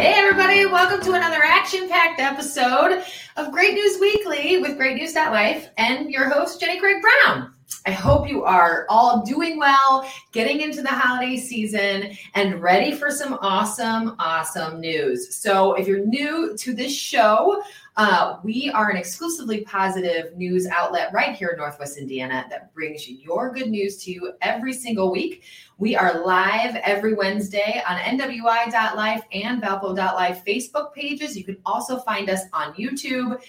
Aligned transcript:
Hey, 0.00 0.14
everybody, 0.14 0.64
welcome 0.64 1.02
to 1.02 1.12
another 1.12 1.42
action 1.44 1.86
packed 1.86 2.20
episode 2.20 3.04
of 3.36 3.52
Great 3.52 3.74
News 3.74 4.00
Weekly 4.00 4.56
with 4.56 4.78
Great 4.78 4.96
News 4.96 5.14
Life 5.14 5.68
and 5.76 6.10
your 6.10 6.26
host, 6.26 6.58
Jenny 6.58 6.80
Craig 6.80 7.02
Brown. 7.02 7.52
I 7.86 7.92
hope 7.92 8.28
you 8.28 8.44
are 8.44 8.84
all 8.90 9.22
doing 9.22 9.58
well, 9.58 10.08
getting 10.32 10.60
into 10.60 10.82
the 10.82 10.88
holiday 10.88 11.36
season, 11.36 12.16
and 12.34 12.60
ready 12.60 12.92
for 12.92 13.10
some 13.10 13.38
awesome, 13.40 14.16
awesome 14.18 14.80
news. 14.80 15.34
So, 15.34 15.74
if 15.74 15.88
you're 15.88 16.04
new 16.04 16.56
to 16.58 16.74
this 16.74 16.94
show, 16.94 17.62
uh, 17.96 18.38
we 18.42 18.70
are 18.70 18.90
an 18.90 18.96
exclusively 18.96 19.62
positive 19.62 20.36
news 20.36 20.66
outlet 20.66 21.10
right 21.12 21.34
here 21.34 21.48
in 21.48 21.58
Northwest 21.58 21.98
Indiana 21.98 22.46
that 22.50 22.72
brings 22.74 23.08
your 23.08 23.52
good 23.52 23.68
news 23.68 24.02
to 24.04 24.12
you 24.12 24.32
every 24.42 24.72
single 24.72 25.10
week. 25.10 25.42
We 25.78 25.96
are 25.96 26.24
live 26.24 26.76
every 26.76 27.14
Wednesday 27.14 27.82
on 27.88 27.96
NWI.life 27.98 29.22
and 29.32 29.62
Valpo.life 29.62 30.42
Facebook 30.46 30.92
pages. 30.92 31.36
You 31.36 31.44
can 31.44 31.56
also 31.64 31.98
find 31.98 32.30
us 32.30 32.42
on 32.52 32.74
YouTube. 32.74 33.40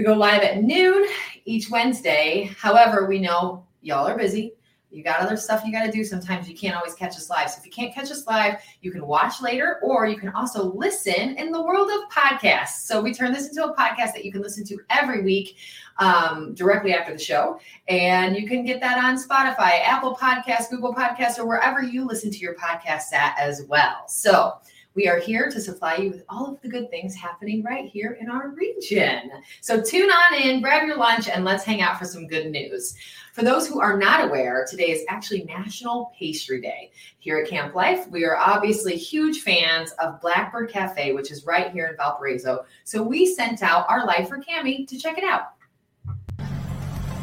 We 0.00 0.06
go 0.06 0.14
live 0.14 0.40
at 0.40 0.62
noon 0.62 1.06
each 1.44 1.68
Wednesday. 1.68 2.50
However, 2.58 3.04
we 3.04 3.18
know 3.18 3.66
y'all 3.82 4.08
are 4.08 4.16
busy. 4.16 4.54
You 4.90 5.04
got 5.04 5.20
other 5.20 5.36
stuff 5.36 5.62
you 5.62 5.72
got 5.72 5.84
to 5.84 5.92
do. 5.92 6.04
Sometimes 6.04 6.48
you 6.48 6.56
can't 6.56 6.74
always 6.74 6.94
catch 6.94 7.16
us 7.16 7.28
live. 7.28 7.50
So 7.50 7.58
if 7.58 7.66
you 7.66 7.70
can't 7.70 7.94
catch 7.94 8.10
us 8.10 8.26
live, 8.26 8.54
you 8.80 8.92
can 8.92 9.06
watch 9.06 9.42
later 9.42 9.78
or 9.82 10.06
you 10.06 10.16
can 10.16 10.30
also 10.30 10.72
listen 10.72 11.36
in 11.36 11.52
the 11.52 11.62
world 11.62 11.90
of 11.90 12.10
podcasts. 12.10 12.86
So 12.86 13.02
we 13.02 13.12
turn 13.12 13.34
this 13.34 13.48
into 13.50 13.62
a 13.62 13.76
podcast 13.76 14.14
that 14.14 14.24
you 14.24 14.32
can 14.32 14.40
listen 14.40 14.64
to 14.68 14.78
every 14.88 15.22
week 15.22 15.56
um, 15.98 16.54
directly 16.54 16.94
after 16.94 17.12
the 17.12 17.22
show. 17.22 17.60
And 17.88 18.34
you 18.34 18.48
can 18.48 18.64
get 18.64 18.80
that 18.80 19.04
on 19.04 19.18
Spotify, 19.18 19.82
Apple 19.84 20.16
Podcasts, 20.16 20.70
Google 20.70 20.94
Podcasts, 20.94 21.38
or 21.38 21.46
wherever 21.46 21.82
you 21.82 22.06
listen 22.06 22.30
to 22.30 22.38
your 22.38 22.54
podcasts 22.54 23.12
at 23.12 23.38
as 23.38 23.64
well. 23.68 24.08
So 24.08 24.54
we 24.94 25.08
are 25.08 25.18
here 25.18 25.48
to 25.50 25.60
supply 25.60 25.96
you 25.96 26.10
with 26.10 26.24
all 26.28 26.52
of 26.52 26.60
the 26.62 26.68
good 26.68 26.90
things 26.90 27.14
happening 27.14 27.62
right 27.62 27.88
here 27.88 28.18
in 28.20 28.28
our 28.28 28.48
region. 28.48 29.30
So 29.60 29.80
tune 29.80 30.10
on 30.10 30.34
in, 30.34 30.60
grab 30.60 30.86
your 30.86 30.96
lunch, 30.96 31.28
and 31.28 31.44
let's 31.44 31.62
hang 31.62 31.80
out 31.80 31.98
for 31.98 32.04
some 32.04 32.26
good 32.26 32.50
news. 32.50 32.96
For 33.32 33.42
those 33.42 33.68
who 33.68 33.80
are 33.80 33.96
not 33.96 34.24
aware, 34.24 34.66
today 34.68 34.90
is 34.90 35.04
actually 35.08 35.44
National 35.44 36.12
Pastry 36.18 36.60
Day. 36.60 36.90
Here 37.18 37.38
at 37.38 37.48
Camp 37.48 37.74
Life, 37.74 38.08
we 38.08 38.24
are 38.24 38.36
obviously 38.36 38.96
huge 38.96 39.42
fans 39.42 39.92
of 40.00 40.20
Blackbird 40.20 40.70
Cafe, 40.70 41.12
which 41.12 41.30
is 41.30 41.46
right 41.46 41.70
here 41.70 41.86
in 41.86 41.96
Valparaiso. 41.96 42.64
So 42.82 43.02
we 43.02 43.32
sent 43.32 43.62
out 43.62 43.86
our 43.88 44.04
Lifer 44.04 44.42
Cami 44.42 44.88
to 44.88 44.98
check 44.98 45.18
it 45.18 45.24
out. 45.24 45.52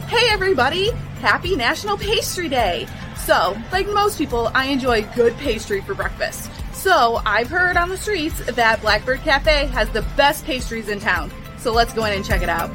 Hey 0.07 0.29
everybody! 0.29 0.91
Happy 1.19 1.57
National 1.57 1.97
Pastry 1.97 2.47
Day! 2.47 2.87
So, 3.17 3.57
like 3.73 3.87
most 3.87 4.17
people, 4.17 4.51
I 4.55 4.67
enjoy 4.67 5.01
good 5.13 5.35
pastry 5.35 5.81
for 5.81 5.93
breakfast. 5.93 6.49
So, 6.77 7.21
I've 7.25 7.49
heard 7.49 7.75
on 7.75 7.89
the 7.89 7.97
streets 7.97 8.39
that 8.45 8.79
Blackbird 8.81 9.21
Cafe 9.21 9.65
has 9.67 9.89
the 9.89 10.03
best 10.15 10.45
pastries 10.45 10.87
in 10.87 10.99
town. 10.99 11.31
So, 11.57 11.73
let's 11.73 11.91
go 11.93 12.05
in 12.05 12.13
and 12.13 12.23
check 12.23 12.41
it 12.43 12.49
out. 12.49 12.69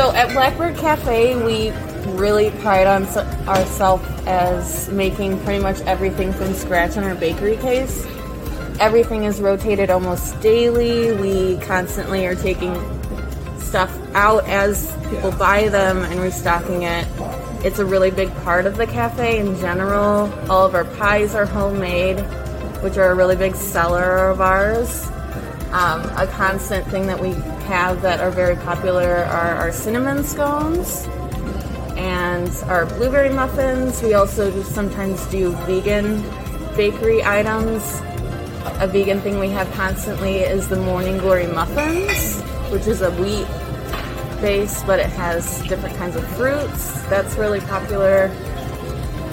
So 0.00 0.12
at 0.12 0.32
Blackbird 0.32 0.76
Cafe, 0.78 1.34
we 1.44 1.72
really 2.16 2.52
pride 2.62 2.86
on 2.86 3.06
ourselves 3.48 4.08
as 4.24 4.88
making 4.88 5.38
pretty 5.40 5.62
much 5.62 5.80
everything 5.80 6.32
from 6.32 6.54
scratch 6.54 6.96
in 6.96 7.02
our 7.02 7.16
bakery 7.16 7.56
case. 7.56 8.06
Everything 8.78 9.24
is 9.24 9.40
rotated 9.40 9.90
almost 9.90 10.40
daily. 10.40 11.12
We 11.12 11.58
constantly 11.66 12.24
are 12.24 12.36
taking 12.36 12.72
stuff 13.58 13.94
out 14.14 14.48
as 14.48 14.96
people 15.10 15.32
buy 15.32 15.68
them 15.68 15.98
and 16.04 16.20
restocking 16.20 16.84
it. 16.84 17.06
It's 17.62 17.78
a 17.78 17.84
really 17.84 18.10
big 18.10 18.34
part 18.36 18.64
of 18.64 18.78
the 18.78 18.86
cafe 18.86 19.38
in 19.38 19.54
general. 19.60 20.32
All 20.50 20.64
of 20.64 20.74
our 20.74 20.86
pies 20.96 21.34
are 21.34 21.44
homemade, 21.44 22.18
which 22.82 22.96
are 22.96 23.10
a 23.10 23.14
really 23.14 23.36
big 23.36 23.54
seller 23.54 24.30
of 24.30 24.40
ours. 24.40 25.06
Um, 25.70 26.00
a 26.16 26.26
constant 26.26 26.86
thing 26.86 27.06
that 27.06 27.20
we 27.20 27.32
have 27.68 28.00
that 28.00 28.20
are 28.20 28.30
very 28.30 28.56
popular 28.56 29.24
are 29.24 29.54
our 29.56 29.72
cinnamon 29.72 30.24
scones 30.24 31.06
and 31.98 32.48
our 32.70 32.86
blueberry 32.86 33.28
muffins. 33.28 34.02
We 34.02 34.14
also 34.14 34.62
sometimes 34.62 35.26
do 35.26 35.52
vegan 35.66 36.22
bakery 36.76 37.22
items. 37.22 38.00
A 38.80 38.86
vegan 38.86 39.20
thing 39.20 39.38
we 39.38 39.50
have 39.50 39.70
constantly 39.72 40.36
is 40.36 40.66
the 40.66 40.76
Morning 40.76 41.18
Glory 41.18 41.46
muffins, 41.46 42.40
which 42.72 42.86
is 42.86 43.02
a 43.02 43.10
wheat 43.10 43.46
base, 44.40 44.82
but 44.84 44.98
it 44.98 45.10
has 45.10 45.62
different 45.68 45.96
kinds 45.96 46.16
of 46.16 46.26
fruits. 46.36 47.02
That's 47.06 47.36
really 47.36 47.60
popular. 47.60 48.30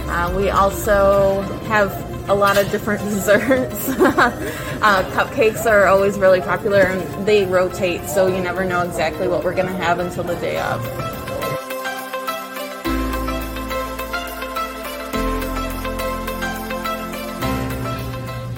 Uh, 0.08 0.34
we 0.36 0.50
also 0.50 1.42
have 1.68 1.92
a 2.30 2.34
lot 2.34 2.58
of 2.58 2.70
different 2.72 3.02
desserts. 3.10 3.90
uh, 3.90 5.12
cupcakes 5.14 5.66
are 5.70 5.86
always 5.86 6.18
really 6.18 6.42
popular 6.42 6.82
and 6.82 7.28
they 7.28 7.46
rotate, 7.46 8.06
so 8.06 8.28
you 8.28 8.42
never 8.42 8.64
know 8.64 8.82
exactly 8.82 9.28
what 9.28 9.44
we're 9.44 9.56
going 9.56 9.68
to 9.68 9.74
have 9.74 10.00
until 10.00 10.24
the 10.24 10.36
day 10.36 10.60
of. 10.60 11.08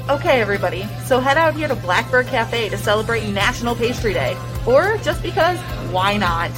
Okay, 0.10 0.42
everybody, 0.42 0.88
so 1.06 1.20
head 1.20 1.38
out 1.38 1.54
here 1.54 1.68
to 1.68 1.76
Blackbird 1.76 2.26
Cafe 2.28 2.70
to 2.70 2.78
celebrate 2.78 3.30
National 3.30 3.76
Pastry 3.76 4.12
Day. 4.12 4.36
Or 4.66 4.98
just 5.04 5.22
because, 5.22 5.60
why 5.92 6.18
not? 6.18 6.52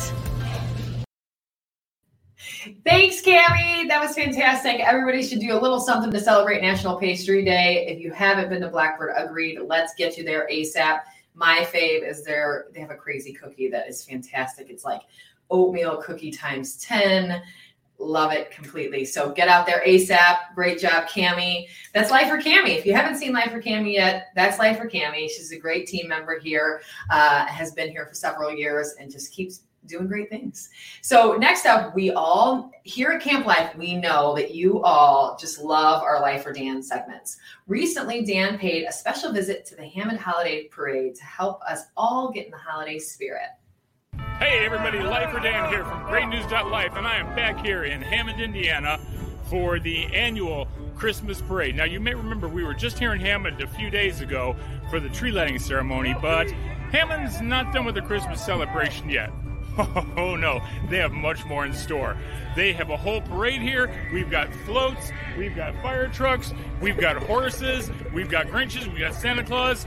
Thanks, 2.86 3.22
Cami. 3.22 3.88
That 3.88 4.02
was 4.02 4.14
fantastic. 4.14 4.80
Everybody 4.82 5.24
should 5.24 5.40
do 5.40 5.54
a 5.54 5.60
little 5.60 5.80
something 5.80 6.12
to 6.12 6.20
celebrate 6.20 6.62
National 6.62 6.98
Pastry 6.98 7.44
Day. 7.44 7.88
If 7.88 8.00
you 8.00 8.12
haven't 8.12 8.50
been 8.50 8.62
to 8.62 8.70
Blackbird, 8.70 9.14
agreed. 9.16 9.60
Let's 9.66 9.94
get 9.96 10.18
you 10.18 10.24
there 10.24 10.48
ASAP. 10.52 11.00
My 11.34 11.68
fave 11.74 12.08
is 12.08 12.24
their, 12.24 12.68
they 12.74 12.82
have 12.82 12.92
a 12.92 12.96
crazy 12.96 13.34
cookie 13.34 13.70
that 13.70 13.88
is 13.88 14.04
fantastic. 14.04 14.70
It's 14.70 14.84
like 14.84 15.02
oatmeal 15.50 15.98
cookie 15.98 16.32
times 16.32 16.78
10. 16.78 17.42
Love 18.02 18.32
it 18.32 18.50
completely. 18.50 19.06
So 19.06 19.32
get 19.32 19.48
out 19.48 19.68
there 19.68 19.84
ASAP. 19.86 20.56
Great 20.56 20.80
job, 20.80 21.08
Cami. 21.08 21.68
That's 21.94 22.10
Life 22.10 22.30
for 22.30 22.40
Cami. 22.40 22.78
If 22.78 22.86
you 22.86 22.94
haven't 22.94 23.18
seen 23.18 23.32
Life 23.32 23.52
for 23.52 23.62
Cami 23.62 23.94
yet, 23.94 24.30
that's 24.36 24.58
Life 24.58 24.78
for 24.78 24.90
Cami. 24.90 25.30
She's 25.30 25.52
a 25.52 25.60
great 25.60 25.88
team 25.88 26.08
member 26.08 26.40
here, 26.40 26.82
uh, 27.12 27.46
has 27.46 27.74
been 27.74 27.92
here 27.92 28.08
for 28.08 28.16
several 28.16 28.52
years 28.52 28.96
and 29.00 29.12
just 29.12 29.32
keeps 29.32 29.62
doing 29.86 30.08
great 30.08 30.30
things. 30.30 30.70
So 31.02 31.36
next 31.38 31.66
up, 31.66 31.96
we 31.96 32.12
all 32.12 32.72
here 32.84 33.12
at 33.12 33.22
Camp 33.22 33.46
Life, 33.46 33.76
we 33.76 33.96
know 33.96 34.36
that 34.36 34.54
you 34.54 34.82
all 34.84 35.38
just 35.40 35.60
love 35.60 36.02
our 36.04 36.22
Life 36.22 36.44
for 36.44 36.54
Dan 36.54 36.82
segments. 36.82 37.38
Recently, 37.68 38.24
Dan 38.24 38.58
paid 38.58 38.86
a 38.86 38.92
special 38.92 39.32
visit 39.32 39.66
to 39.68 39.76
the 39.76 39.86
Hammond 39.86 40.20
Holiday 40.20 40.68
Parade 40.68 41.16
to 41.16 41.24
help 41.24 41.62
us 41.64 41.84
all 41.96 42.32
get 42.32 42.46
in 42.46 42.52
the 42.52 42.58
holiday 42.58 43.00
spirit. 43.00 43.50
Hey 44.42 44.66
everybody, 44.66 45.02
Life 45.02 45.30
for 45.30 45.40
Dan 45.40 45.70
here 45.70 45.86
from 45.86 46.02
GreatNews.life, 46.06 46.96
and 46.96 47.06
I 47.06 47.18
am 47.18 47.36
back 47.36 47.64
here 47.64 47.84
in 47.84 48.02
Hammond, 48.02 48.42
Indiana 48.42 49.00
for 49.44 49.78
the 49.78 50.06
annual 50.06 50.68
Christmas 50.96 51.40
parade. 51.44 51.76
Now 51.76 51.84
you 51.84 52.00
may 52.00 52.16
remember 52.16 52.48
we 52.48 52.64
were 52.64 52.74
just 52.74 52.98
here 52.98 53.14
in 53.14 53.20
Hammond 53.20 53.62
a 53.62 53.68
few 53.68 53.92
days 53.92 54.20
ago 54.20 54.56
for 54.90 55.00
the 55.00 55.10
tree 55.10 55.30
lighting 55.30 55.60
ceremony, 55.60 56.16
but 56.20 56.50
Hammond's 56.92 57.40
not 57.40 57.72
done 57.72 57.86
with 57.86 57.94
the 57.94 58.02
Christmas 58.02 58.44
celebration 58.44 59.12
yet. 59.12 59.32
Oh 60.18 60.36
no, 60.36 60.60
they 60.90 60.98
have 60.98 61.12
much 61.12 61.46
more 61.46 61.64
in 61.64 61.74
store. 61.74 62.18
They 62.56 62.74
have 62.74 62.90
a 62.90 62.98
whole 62.98 63.22
parade 63.22 63.62
here. 63.62 63.94
We've 64.12 64.30
got 64.32 64.52
floats, 64.66 65.12
we've 65.38 65.56
got 65.56 65.80
fire 65.84 66.08
trucks, 66.08 66.52
we've 66.82 66.98
got 66.98 67.16
horses, 67.18 67.92
we've 68.12 68.30
got 68.30 68.48
Grinches, 68.48 68.88
we've 68.88 69.00
got 69.00 69.14
Santa 69.14 69.44
Claus, 69.44 69.86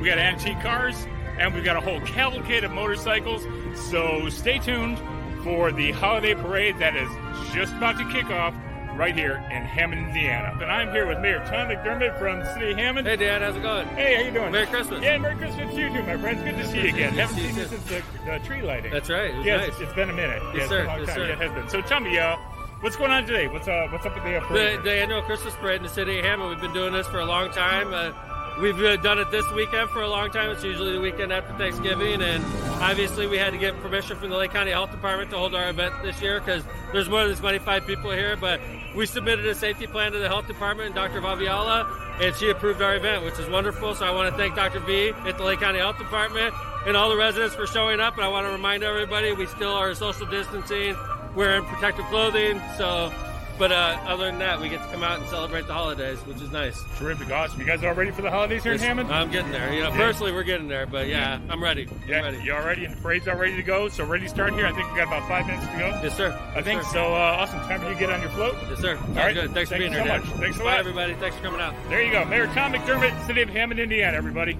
we 0.00 0.06
got 0.06 0.18
antique 0.18 0.60
cars, 0.60 1.08
and 1.40 1.54
we've 1.54 1.64
got 1.64 1.76
a 1.76 1.80
whole 1.80 2.00
cavalcade 2.02 2.62
of 2.64 2.70
motorcycles. 2.70 3.42
So 3.90 4.28
stay 4.28 4.58
tuned 4.58 4.98
for 5.42 5.72
the 5.72 5.90
holiday 5.92 6.34
parade 6.34 6.78
that 6.78 6.94
is 6.94 7.08
just 7.54 7.72
about 7.74 7.96
to 7.98 8.04
kick 8.12 8.26
off 8.30 8.54
right 8.94 9.14
here 9.16 9.36
in 9.50 9.62
Hammond, 9.64 10.08
Indiana. 10.08 10.52
And 10.60 10.70
I'm 10.70 10.92
here 10.92 11.06
with 11.06 11.18
Mayor 11.20 11.38
Tom 11.48 11.68
McDermott 11.68 12.18
from 12.18 12.40
the 12.40 12.52
City 12.52 12.72
of 12.72 12.76
Hammond. 12.76 13.06
Hey, 13.06 13.16
Dan, 13.16 13.40
how's 13.40 13.56
it 13.56 13.62
going? 13.62 13.86
Hey, 13.88 14.16
how 14.16 14.22
you 14.22 14.30
doing? 14.30 14.52
Merry 14.52 14.66
Christmas. 14.66 15.02
Yeah, 15.02 15.16
Merry 15.16 15.36
Christmas 15.36 15.74
to 15.74 15.80
you 15.80 15.88
too, 15.88 16.02
my 16.02 16.18
friends. 16.18 16.42
Good 16.42 16.56
to 16.56 16.66
see 16.68 16.82
you 16.82 16.88
again. 16.88 17.14
Haven't 17.14 17.36
see 17.36 17.46
seen 17.48 17.56
you 17.56 17.64
since 17.66 17.84
the, 17.84 18.02
the 18.26 18.38
tree 18.40 18.60
lighting. 18.60 18.92
That's 18.92 19.08
right. 19.08 19.34
It 19.34 19.44
yes, 19.46 19.60
nice. 19.60 19.68
it's, 19.70 19.80
it's 19.80 19.92
been 19.94 20.10
a 20.10 20.12
minute. 20.12 20.42
Yes, 20.54 20.62
it's 20.64 20.68
sir. 20.68 20.76
been 20.78 20.86
a 20.86 20.88
long 20.88 20.98
Yes, 20.98 21.08
time. 21.08 21.16
sir. 21.16 21.26
Yeah, 21.26 21.32
it 21.32 21.38
has 21.38 21.52
been. 21.52 21.68
So 21.70 21.80
tell 21.80 22.00
me, 22.00 22.18
uh, 22.18 22.36
what's 22.80 22.96
going 22.96 23.12
on 23.12 23.24
today? 23.26 23.48
What's 23.48 23.66
uh, 23.68 23.88
what's 23.90 24.04
up 24.04 24.14
with 24.14 24.24
the 24.24 24.30
The, 24.32 24.40
parade? 24.40 24.82
the 24.82 24.92
annual 24.92 25.22
Christmas 25.22 25.54
parade 25.54 25.76
in 25.78 25.84
the 25.84 25.88
city 25.88 26.18
of 26.18 26.24
Hammond. 26.26 26.50
We've 26.50 26.60
been 26.60 26.74
doing 26.74 26.92
this 26.92 27.06
for 27.06 27.20
a 27.20 27.24
long 27.24 27.50
time. 27.52 27.94
Uh, 27.94 28.12
we've 28.60 28.80
uh, 28.82 28.96
done 28.96 29.18
it 29.18 29.30
this 29.30 29.50
weekend 29.52 29.88
for 29.90 30.02
a 30.02 30.08
long 30.08 30.30
time. 30.30 30.50
It's 30.50 30.62
usually 30.62 30.92
the 30.92 31.00
weekend 31.00 31.32
after 31.32 31.52
Thanksgiving, 31.54 32.20
and 32.20 32.44
obviously 32.82 33.26
we 33.26 33.38
had 33.38 33.52
to 33.52 33.58
get 33.58 33.80
permission 33.80 34.16
from 34.16 34.30
the 34.30 34.36
Lake 34.36 34.52
County 34.52 34.70
Health 34.70 34.90
Department 34.90 35.30
to 35.30 35.38
hold 35.38 35.54
our 35.54 35.70
event 35.70 35.94
this 36.02 36.20
year 36.20 36.40
because 36.40 36.62
there's 36.92 37.08
more 37.08 37.26
than 37.26 37.36
25 37.36 37.86
people 37.86 38.10
here. 38.10 38.36
But 38.36 38.60
we 38.94 39.06
submitted 39.06 39.46
a 39.46 39.54
safety 39.54 39.86
plan 39.86 40.12
to 40.12 40.18
the 40.18 40.28
health 40.28 40.46
department 40.46 40.86
and 40.86 40.94
Dr. 40.94 41.20
Vavilala, 41.20 41.88
and 42.20 42.34
she 42.36 42.50
approved 42.50 42.82
our 42.82 42.96
event, 42.96 43.24
which 43.24 43.38
is 43.38 43.48
wonderful. 43.48 43.94
So 43.94 44.04
I 44.04 44.10
want 44.10 44.30
to 44.30 44.36
thank 44.36 44.54
Dr. 44.54 44.80
V 44.80 45.10
at 45.26 45.38
the 45.38 45.44
Lake 45.44 45.60
County 45.60 45.78
Health 45.78 45.98
Department 45.98 46.54
and 46.86 46.96
all 46.96 47.08
the 47.08 47.16
residents 47.16 47.54
for 47.54 47.66
showing 47.66 48.00
up. 48.00 48.14
And 48.16 48.24
I 48.24 48.28
want 48.28 48.46
to 48.46 48.52
remind 48.52 48.82
everybody 48.82 49.32
we 49.32 49.46
still 49.46 49.72
are 49.72 49.94
social 49.94 50.26
distancing, 50.26 50.96
wearing 51.34 51.64
protective 51.64 52.04
clothing. 52.06 52.60
So 52.76 53.12
but 53.60 53.70
uh, 53.72 53.98
other 54.06 54.24
than 54.24 54.38
that, 54.38 54.58
we 54.58 54.70
get 54.70 54.80
to 54.82 54.88
come 54.90 55.02
out 55.02 55.20
and 55.20 55.28
celebrate 55.28 55.66
the 55.66 55.72
holidays, 55.74 56.18
which 56.20 56.40
is 56.40 56.50
nice. 56.50 56.82
Terrific, 56.96 57.30
awesome. 57.30 57.60
You 57.60 57.66
guys 57.66 57.84
all 57.84 57.92
ready 57.92 58.10
for 58.10 58.22
the 58.22 58.30
holidays 58.30 58.62
here 58.62 58.72
in 58.72 58.78
Hammond? 58.78 59.12
I'm 59.12 59.30
getting 59.30 59.52
there. 59.52 59.70
You 59.72 59.82
know, 59.82 59.90
Yeah. 59.90 59.96
personally, 59.98 60.32
we're 60.32 60.44
getting 60.44 60.66
there, 60.66 60.86
but 60.86 61.08
yeah, 61.08 61.38
I'm 61.50 61.62
ready. 61.62 61.86
I'm 61.90 62.08
Yeah, 62.08 62.20
ready. 62.22 62.38
you 62.42 62.54
all 62.54 62.62
ready? 62.64 62.86
And 62.86 62.96
the 62.96 63.00
parade's 63.02 63.28
all 63.28 63.36
ready 63.36 63.56
to 63.56 63.62
go. 63.62 63.90
So 63.90 64.04
ready 64.06 64.24
to 64.24 64.30
start 64.30 64.54
here. 64.54 64.66
I 64.66 64.72
think 64.72 64.90
we 64.90 64.96
got 64.96 65.08
about 65.08 65.28
five 65.28 65.46
minutes 65.46 65.66
to 65.66 65.72
go. 65.78 66.00
Yes, 66.02 66.16
sir. 66.16 66.32
I 66.52 66.56
Yes, 66.56 66.64
think 66.64 66.82
sir. 66.84 66.88
so. 66.94 67.14
Uh, 67.14 67.18
awesome. 67.18 67.60
Time 67.60 67.80
for 67.80 67.88
you 67.88 67.92
to 67.92 68.00
get 68.00 68.08
on 68.10 68.22
your 68.22 68.30
float. 68.30 68.56
Yes, 68.70 68.80
sir. 68.80 68.96
Sounds 68.96 69.16
right. 69.16 69.34
good. 69.34 69.50
Thanks 69.52 69.70
for 69.70 69.76
being 69.76 69.92
you 69.92 69.98
here, 69.98 70.06
so 70.06 70.12
Dan. 70.16 70.26
much. 70.26 70.40
Thanks 70.40 70.56
a 70.56 70.60
Bye, 70.60 70.64
lot. 70.64 70.78
everybody. 70.78 71.14
Thanks 71.16 71.36
for 71.36 71.42
coming 71.42 71.60
out. 71.60 71.74
There 71.90 72.02
you 72.02 72.12
go, 72.12 72.24
Mayor 72.24 72.46
Tom 72.46 72.72
McDermott, 72.72 73.26
City 73.26 73.42
of 73.42 73.50
Hammond, 73.50 73.78
Indiana. 73.78 74.16
Everybody. 74.16 74.56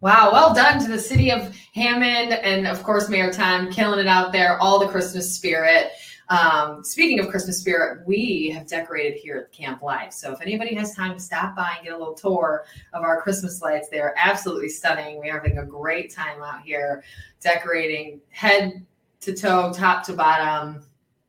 Wow, 0.00 0.30
well 0.32 0.52
done 0.54 0.80
to 0.82 0.88
the 0.88 0.98
city 0.98 1.30
of 1.30 1.54
Hammond 1.74 2.32
and, 2.32 2.66
of 2.66 2.82
course, 2.82 3.08
Mayor 3.08 3.32
Tom 3.32 3.70
killing 3.72 4.00
it 4.00 4.08
out 4.08 4.32
there, 4.32 4.56
all 4.58 4.78
the 4.80 4.88
Christmas 4.88 5.34
spirit. 5.34 5.92
Um, 6.32 6.82
speaking 6.82 7.20
of 7.20 7.28
Christmas 7.28 7.58
spirit, 7.58 8.06
we 8.06 8.48
have 8.54 8.66
decorated 8.66 9.18
here 9.18 9.36
at 9.36 9.52
Camp 9.52 9.82
Life. 9.82 10.14
So 10.14 10.32
if 10.32 10.40
anybody 10.40 10.74
has 10.76 10.94
time 10.94 11.12
to 11.12 11.20
stop 11.20 11.54
by 11.54 11.74
and 11.76 11.84
get 11.84 11.92
a 11.92 11.98
little 11.98 12.14
tour 12.14 12.64
of 12.94 13.02
our 13.02 13.20
Christmas 13.20 13.60
lights, 13.60 13.90
they 13.90 14.00
are 14.00 14.14
absolutely 14.16 14.70
stunning. 14.70 15.20
We 15.20 15.28
are 15.28 15.40
having 15.40 15.58
a 15.58 15.66
great 15.66 16.10
time 16.10 16.42
out 16.42 16.62
here 16.62 17.04
decorating 17.42 18.22
head 18.30 18.82
to 19.20 19.34
toe, 19.34 19.74
top 19.74 20.04
to 20.04 20.14
bottom. 20.14 20.82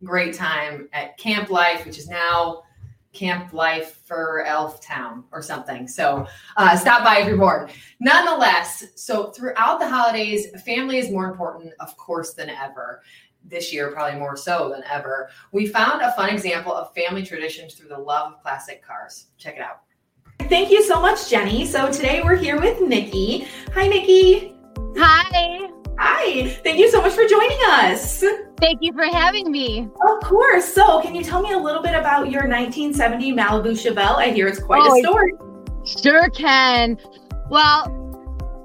Great 0.05 0.35
time 0.35 0.87
at 0.93 1.17
Camp 1.17 1.49
Life, 1.49 1.85
which 1.85 1.97
is 1.97 2.07
now 2.07 2.63
Camp 3.13 3.53
Life 3.53 4.01
for 4.05 4.43
Elf 4.45 4.81
Town 4.81 5.23
or 5.31 5.41
something. 5.41 5.87
So 5.87 6.27
uh, 6.57 6.75
stop 6.75 7.03
by 7.03 7.19
if 7.19 7.27
you're 7.27 7.37
bored. 7.37 7.71
Nonetheless, 7.99 8.85
so 8.95 9.31
throughout 9.31 9.79
the 9.79 9.87
holidays, 9.87 10.47
family 10.63 10.97
is 10.97 11.11
more 11.11 11.29
important, 11.29 11.73
of 11.79 11.95
course, 11.95 12.33
than 12.33 12.49
ever. 12.49 13.01
This 13.45 13.73
year, 13.73 13.91
probably 13.91 14.17
more 14.19 14.37
so 14.37 14.69
than 14.69 14.83
ever. 14.89 15.29
We 15.51 15.67
found 15.67 16.01
a 16.01 16.11
fun 16.13 16.29
example 16.29 16.73
of 16.73 16.93
family 16.93 17.23
traditions 17.23 17.73
through 17.73 17.89
the 17.89 17.97
love 17.97 18.33
of 18.33 18.41
classic 18.41 18.83
cars. 18.85 19.27
Check 19.37 19.55
it 19.57 19.61
out. 19.61 19.81
Thank 20.49 20.71
you 20.71 20.83
so 20.83 20.99
much, 21.01 21.29
Jenny. 21.29 21.65
So 21.65 21.91
today 21.91 22.21
we're 22.23 22.35
here 22.35 22.59
with 22.59 22.81
Nikki. 22.81 23.47
Hi, 23.73 23.87
Nikki. 23.87 24.55
Hi. 24.97 25.69
Hi. 25.97 26.49
Thank 26.63 26.79
you 26.79 26.89
so 26.89 27.01
much 27.01 27.13
for 27.13 27.25
joining 27.25 27.57
us. 27.67 28.23
Thank 28.59 28.79
you 28.81 28.93
for 28.93 29.03
having 29.05 29.51
me. 29.51 29.89
Of 30.09 30.23
course. 30.23 30.65
So, 30.73 31.01
can 31.01 31.13
you 31.13 31.23
tell 31.23 31.41
me 31.41 31.51
a 31.51 31.57
little 31.57 31.81
bit 31.81 31.95
about 31.95 32.31
your 32.31 32.47
1970 32.47 33.33
Malibu 33.33 33.71
Chevelle? 33.73 34.15
I 34.15 34.31
hear 34.31 34.47
it's 34.47 34.59
quite 34.59 34.81
Oh, 34.83 34.97
a 34.97 35.01
story. 35.01 35.33
Sure 35.85 36.29
can. 36.29 36.97
Well, 37.49 37.89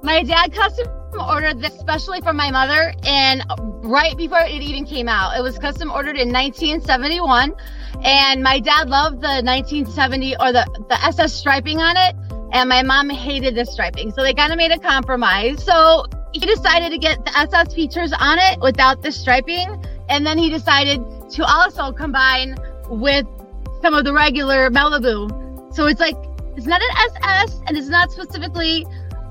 my 0.03 0.23
dad 0.23 0.53
custom 0.53 0.87
ordered 1.17 1.59
this 1.59 1.73
especially 1.75 2.21
for 2.21 2.33
my 2.33 2.51
mother 2.51 2.93
and 3.03 3.43
right 3.83 4.15
before 4.17 4.39
it 4.39 4.61
even 4.61 4.85
came 4.85 5.07
out. 5.07 5.37
It 5.37 5.41
was 5.41 5.57
custom 5.57 5.91
ordered 5.91 6.17
in 6.17 6.31
1971 6.31 7.55
and 8.03 8.43
my 8.43 8.59
dad 8.59 8.89
loved 8.89 9.21
the 9.21 9.41
1970 9.43 10.35
or 10.37 10.51
the 10.51 10.65
the 10.89 11.03
SS 11.05 11.33
striping 11.33 11.79
on 11.79 11.95
it 11.97 12.15
and 12.51 12.69
my 12.69 12.83
mom 12.83 13.09
hated 13.09 13.55
the 13.55 13.65
striping. 13.65 14.11
So 14.11 14.23
they 14.23 14.33
kind 14.33 14.51
of 14.51 14.57
made 14.57 14.71
a 14.71 14.79
compromise. 14.79 15.63
So 15.63 16.05
he 16.31 16.39
decided 16.39 16.91
to 16.91 16.97
get 16.97 17.23
the 17.25 17.37
SS 17.37 17.73
features 17.73 18.13
on 18.13 18.37
it 18.39 18.59
without 18.59 19.01
the 19.01 19.11
striping 19.11 19.83
and 20.09 20.25
then 20.25 20.37
he 20.37 20.49
decided 20.49 21.01
to 21.31 21.45
also 21.45 21.91
combine 21.91 22.55
with 22.89 23.25
some 23.81 23.93
of 23.93 24.03
the 24.03 24.13
regular 24.13 24.69
Malibu. 24.69 25.73
So 25.73 25.87
it's 25.87 25.99
like 25.99 26.15
it's 26.57 26.67
not 26.67 26.81
an 26.81 26.89
SS 27.23 27.61
and 27.67 27.77
it's 27.77 27.87
not 27.87 28.11
specifically 28.11 28.85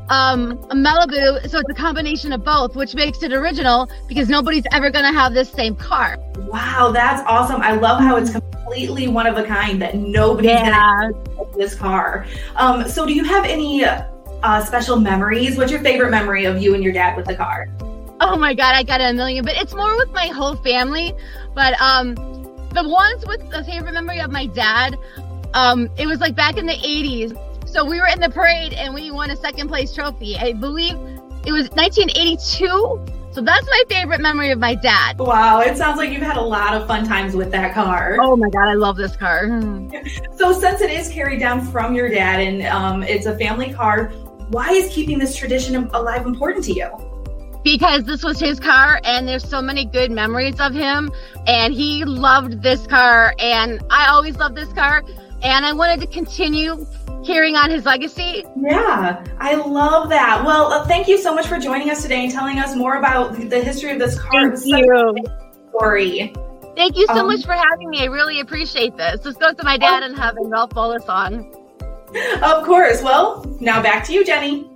um, 0.08 0.52
a 0.70 0.74
Malibu. 0.74 1.48
So 1.48 1.58
it's 1.58 1.70
a 1.70 1.74
combination 1.74 2.32
of 2.32 2.44
both, 2.44 2.76
which 2.76 2.94
makes 2.94 3.22
it 3.22 3.32
original 3.32 3.88
because 4.08 4.28
nobody's 4.28 4.64
ever 4.72 4.90
going 4.90 5.04
to 5.04 5.12
have 5.12 5.34
this 5.34 5.50
same 5.50 5.76
car. 5.76 6.16
Wow, 6.38 6.90
that's 6.92 7.22
awesome. 7.26 7.60
I 7.60 7.72
love 7.72 8.00
how 8.00 8.16
it's 8.16 8.30
completely 8.32 9.08
one 9.08 9.26
of 9.26 9.36
a 9.36 9.44
kind 9.44 9.80
that 9.82 9.96
nobody's 9.96 10.50
Yeah. 10.50 11.10
this 11.56 11.74
car. 11.74 12.26
Um, 12.56 12.88
so 12.88 13.06
do 13.06 13.12
you 13.12 13.24
have 13.24 13.44
any 13.44 13.84
uh, 13.84 14.64
special 14.64 14.96
memories? 14.98 15.56
What's 15.56 15.70
your 15.72 15.80
favorite 15.80 16.10
memory 16.10 16.44
of 16.44 16.62
you 16.62 16.74
and 16.74 16.82
your 16.82 16.92
dad 16.92 17.16
with 17.16 17.26
the 17.26 17.34
car? 17.34 17.68
Oh 18.20 18.36
my 18.36 18.54
God, 18.54 18.74
I 18.74 18.82
got 18.82 19.00
a 19.00 19.12
million, 19.12 19.44
but 19.44 19.54
it's 19.56 19.74
more 19.74 19.96
with 19.96 20.10
my 20.12 20.26
whole 20.26 20.56
family. 20.56 21.14
But 21.54 21.80
um, 21.80 22.14
the 22.14 22.86
ones 22.88 23.24
with 23.26 23.48
the 23.50 23.64
favorite 23.64 23.92
memory 23.94 24.20
of 24.20 24.30
my 24.30 24.46
dad, 24.46 24.96
um, 25.54 25.88
it 25.96 26.06
was 26.06 26.20
like 26.20 26.34
back 26.34 26.56
in 26.56 26.66
the 26.66 26.74
80s. 26.74 27.36
So 27.70 27.84
we 27.84 28.00
were 28.00 28.06
in 28.06 28.20
the 28.20 28.30
parade 28.30 28.72
and 28.72 28.94
we 28.94 29.10
won 29.10 29.30
a 29.30 29.36
second 29.36 29.68
place 29.68 29.94
trophy. 29.94 30.36
I 30.38 30.54
believe 30.54 30.96
it 31.44 31.52
was 31.52 31.68
1982. 31.70 32.66
So 33.30 33.42
that's 33.42 33.66
my 33.66 33.82
favorite 33.90 34.20
memory 34.20 34.50
of 34.50 34.58
my 34.58 34.74
dad. 34.74 35.18
Wow, 35.18 35.60
it 35.60 35.76
sounds 35.76 35.98
like 35.98 36.10
you've 36.10 36.22
had 36.22 36.38
a 36.38 36.42
lot 36.42 36.74
of 36.74 36.86
fun 36.86 37.06
times 37.06 37.36
with 37.36 37.50
that 37.52 37.74
car. 37.74 38.16
Oh 38.20 38.36
my 38.36 38.48
God, 38.48 38.68
I 38.68 38.74
love 38.74 38.96
this 38.96 39.16
car. 39.16 39.46
So 40.34 40.52
since 40.52 40.80
it 40.80 40.90
is 40.90 41.10
carried 41.10 41.40
down 41.40 41.60
from 41.60 41.94
your 41.94 42.08
dad 42.08 42.40
and 42.40 42.62
um, 42.66 43.02
it's 43.02 43.26
a 43.26 43.36
family 43.36 43.72
car, 43.72 44.08
why 44.48 44.70
is 44.70 44.92
keeping 44.92 45.18
this 45.18 45.36
tradition 45.36 45.76
alive 45.76 46.26
important 46.26 46.64
to 46.64 46.72
you? 46.72 46.90
because 47.64 48.04
this 48.04 48.22
was 48.22 48.38
his 48.40 48.58
car 48.58 49.00
and 49.04 49.28
there's 49.28 49.46
so 49.46 49.60
many 49.60 49.84
good 49.84 50.10
memories 50.10 50.58
of 50.60 50.72
him 50.72 51.10
and 51.46 51.74
he 51.74 52.04
loved 52.04 52.62
this 52.62 52.86
car 52.86 53.34
and 53.40 53.82
I 53.90 54.06
always 54.06 54.36
loved 54.36 54.54
this 54.54 54.72
car 54.72 55.02
and 55.42 55.64
I 55.64 55.72
wanted 55.72 56.00
to 56.00 56.06
continue 56.06 56.86
carrying 57.24 57.56
on 57.56 57.70
his 57.70 57.84
legacy. 57.84 58.44
Yeah, 58.56 59.24
I 59.38 59.54
love 59.54 60.08
that. 60.08 60.42
Well, 60.44 60.72
uh, 60.72 60.86
thank 60.86 61.08
you 61.08 61.18
so 61.18 61.34
much 61.34 61.46
for 61.46 61.58
joining 61.58 61.90
us 61.90 62.02
today 62.02 62.24
and 62.24 62.32
telling 62.32 62.58
us 62.58 62.74
more 62.74 62.96
about 62.96 63.34
the 63.36 63.60
history 63.60 63.90
of 63.92 63.98
this 63.98 64.18
car. 64.18 64.46
It 64.46 64.50
was 64.52 64.68
such 64.68 64.82
a 64.82 65.68
story. 65.70 66.32
Thank 66.76 66.96
you 66.96 67.06
so 67.08 67.20
Um, 67.20 67.26
much 67.26 67.44
for 67.44 67.54
having 67.54 67.90
me. 67.90 68.02
I 68.02 68.04
really 68.06 68.40
appreciate 68.40 68.96
this. 68.96 69.20
This 69.20 69.36
goes 69.36 69.56
to 69.56 69.64
my 69.64 69.76
dad 69.76 70.04
in 70.04 70.14
heaven, 70.14 70.44
Ralph 70.48 70.70
Bola 70.70 71.00
song. 71.00 71.54
Of 72.42 72.64
course. 72.64 73.02
Well, 73.02 73.44
now 73.60 73.82
back 73.82 74.04
to 74.06 74.12
you, 74.12 74.24
Jenny. 74.24 74.70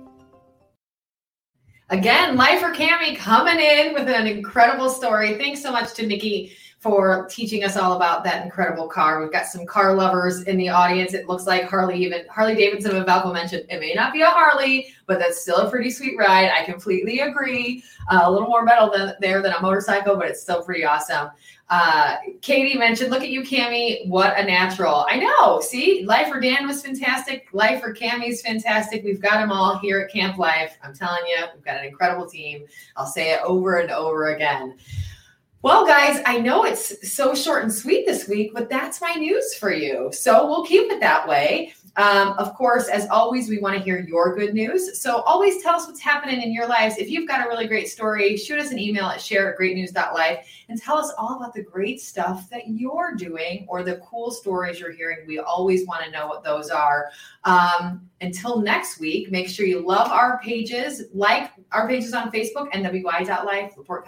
Again, 1.89 2.35
Life 2.35 2.59
for 2.59 2.73
Cami 2.73 3.15
coming 3.15 3.59
in 3.59 3.93
with 3.93 4.09
an 4.09 4.27
incredible 4.27 4.89
story. 4.89 5.35
Thanks 5.35 5.61
so 5.61 5.71
much 5.71 5.93
to 5.93 6.05
Nikki 6.05 6.51
for 6.83 7.25
teaching 7.29 7.63
us 7.63 7.77
all 7.77 7.93
about 7.93 8.25
that 8.25 8.43
incredible 8.43 8.89
car. 8.89 9.21
We've 9.21 9.31
got 9.31 9.45
some 9.45 9.65
car 9.65 9.95
lovers 9.95 10.41
in 10.43 10.57
the 10.57 10.67
audience. 10.67 11.13
It 11.13 11.29
looks 11.29 11.47
like 11.47 11.63
Harley, 11.63 11.95
even 12.03 12.27
Harley 12.29 12.55
Davidson 12.55 12.97
and 12.97 13.05
Valco 13.05 13.31
mentioned 13.31 13.65
it 13.69 13.79
may 13.79 13.93
not 13.93 14.11
be 14.11 14.21
a 14.21 14.27
Harley, 14.27 14.93
but 15.07 15.17
that's 15.17 15.41
still 15.41 15.55
a 15.55 15.71
pretty 15.71 15.89
sweet 15.89 16.17
ride. 16.17 16.51
I 16.51 16.65
completely 16.65 17.19
agree. 17.19 17.85
Uh, 18.11 18.23
a 18.23 18.31
little 18.31 18.49
more 18.49 18.65
metal 18.65 18.91
than, 18.91 19.13
there 19.21 19.41
than 19.41 19.53
a 19.53 19.61
motorcycle, 19.61 20.17
but 20.17 20.27
it's 20.27 20.41
still 20.41 20.61
pretty 20.61 20.83
awesome. 20.83 21.29
Uh, 21.69 22.17
Katie 22.41 22.77
mentioned, 22.77 23.09
look 23.09 23.23
at 23.23 23.29
you, 23.29 23.43
Cami. 23.43 24.05
What 24.07 24.37
a 24.37 24.43
natural. 24.43 25.05
I 25.09 25.15
know. 25.15 25.61
See, 25.61 26.03
Life 26.05 26.27
for 26.27 26.41
Dan 26.41 26.67
was 26.67 26.81
fantastic. 26.81 27.47
Life 27.53 27.81
for 27.81 27.93
Cami's 27.93 28.41
fantastic. 28.41 29.05
We've 29.05 29.21
got 29.21 29.39
them 29.39 29.53
all 29.53 29.77
here 29.77 30.01
at 30.01 30.11
Camp 30.11 30.37
Life. 30.37 30.77
I'm 30.83 30.93
telling 30.93 31.23
you, 31.25 31.45
we've 31.55 31.63
got 31.63 31.77
an 31.77 31.85
incredible 31.85 32.29
team. 32.29 32.65
I'll 32.97 33.05
say 33.05 33.31
it 33.31 33.39
over 33.45 33.77
and 33.77 33.89
over 33.89 34.35
again. 34.35 34.77
Well, 35.63 35.87
guys, 35.87 36.21
I 36.25 36.39
know 36.39 36.65
it's 36.65 37.09
so 37.09 37.33
short 37.33 37.63
and 37.63 37.73
sweet 37.73 38.05
this 38.05 38.27
week, 38.27 38.51
but 38.53 38.69
that's 38.69 38.99
my 38.99 39.13
news 39.13 39.55
for 39.55 39.71
you. 39.71 40.09
So 40.11 40.45
we'll 40.45 40.65
keep 40.65 40.91
it 40.91 40.99
that 40.99 41.25
way. 41.25 41.73
Um, 41.95 42.29
of 42.39 42.55
course, 42.55 42.87
as 42.87 43.07
always, 43.09 43.47
we 43.47 43.59
want 43.59 43.77
to 43.77 43.81
hear 43.81 43.99
your 43.99 44.35
good 44.35 44.53
news. 44.53 44.99
So 44.99 45.21
always 45.21 45.61
tell 45.61 45.75
us 45.75 45.85
what's 45.85 46.01
happening 46.01 46.41
in 46.41 46.51
your 46.51 46.67
lives. 46.67 46.97
If 46.97 47.09
you've 47.09 47.27
got 47.27 47.45
a 47.45 47.47
really 47.47 47.67
great 47.67 47.87
story, 47.87 48.35
shoot 48.35 48.59
us 48.59 48.71
an 48.71 48.79
email 48.79 49.05
at 49.05 49.21
share 49.21 49.53
at 49.53 49.59
greatnews.life 49.59 50.47
and 50.69 50.81
tell 50.81 50.97
us 50.97 51.13
all 51.17 51.37
about 51.37 51.53
the 51.53 51.61
great 51.61 52.01
stuff 52.01 52.49
that 52.49 52.67
you're 52.67 53.13
doing 53.15 53.67
or 53.69 53.83
the 53.83 53.97
cool 53.97 54.31
stories 54.31 54.79
you're 54.79 54.91
hearing. 54.91 55.19
We 55.27 55.39
always 55.39 55.85
want 55.85 56.03
to 56.03 56.11
know 56.11 56.27
what 56.27 56.43
those 56.43 56.71
are. 56.71 57.11
Um, 57.43 58.09
until 58.21 58.61
next 58.61 58.99
week, 58.99 59.29
make 59.31 59.47
sure 59.47 59.65
you 59.65 59.85
love 59.85 60.09
our 60.09 60.39
pages, 60.39 61.03
like 61.13 61.51
our 61.71 61.87
pages 61.87 62.13
on 62.13 62.31
Facebook, 62.31 62.71
NWI.life, 62.71 63.73
LaPorte 63.77 64.05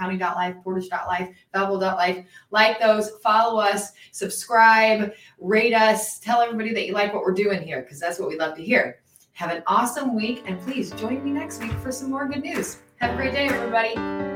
Portage.life, 0.63 1.27
Belleville.life. 1.53 2.25
Like 2.51 2.79
those, 2.79 3.11
follow 3.23 3.59
us, 3.59 3.91
subscribe, 4.11 5.13
rate 5.39 5.73
us, 5.73 6.19
tell 6.19 6.41
everybody 6.41 6.73
that 6.73 6.85
you 6.87 6.93
like 6.93 7.13
what 7.13 7.23
we're 7.23 7.33
doing 7.33 7.61
here 7.61 7.81
because 7.81 7.99
that's 7.99 8.19
what 8.19 8.29
we 8.29 8.37
love 8.37 8.55
to 8.55 8.63
hear. 8.63 8.99
Have 9.33 9.51
an 9.51 9.63
awesome 9.67 10.15
week 10.15 10.43
and 10.45 10.59
please 10.61 10.91
join 10.91 11.23
me 11.23 11.31
next 11.31 11.61
week 11.61 11.73
for 11.73 11.91
some 11.91 12.09
more 12.09 12.27
good 12.27 12.43
news. 12.43 12.77
Have 12.97 13.13
a 13.13 13.15
great 13.15 13.33
day, 13.33 13.47
everybody. 13.47 14.34